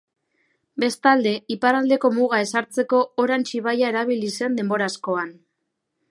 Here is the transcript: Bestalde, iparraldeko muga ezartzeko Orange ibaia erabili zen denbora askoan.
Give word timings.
Bestalde, 0.83 1.33
iparraldeko 1.55 2.09
muga 2.15 2.39
ezartzeko 2.45 3.01
Orange 3.25 3.53
ibaia 3.59 3.91
erabili 3.93 4.31
zen 4.39 4.57
denbora 4.61 4.89
askoan. 4.93 5.29